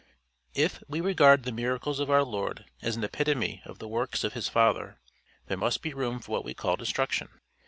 IF 0.55 0.81
we 0.87 0.99
regard 0.99 1.43
the 1.43 1.51
miracles 1.51 1.99
of 1.99 2.09
our 2.09 2.23
Lord 2.23 2.65
as 2.81 2.95
an 2.95 3.03
epitome 3.03 3.61
of 3.65 3.77
the 3.77 3.87
works 3.87 4.23
of 4.23 4.33
his 4.33 4.49
Father, 4.49 4.99
there 5.45 5.57
must 5.57 5.83
be 5.83 5.93
room 5.93 6.19
for 6.19 6.31
what 6.31 6.43
we 6.43 6.55
call 6.55 6.75
destruction. 6.75 7.29